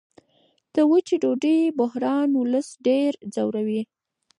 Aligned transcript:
د 0.73 0.75
وچې 0.89 1.15
ډوډۍ 1.23 1.59
بحران 1.79 2.29
ولس 2.41 2.67
ډېر 2.87 3.11
ځوروي. 3.33 3.81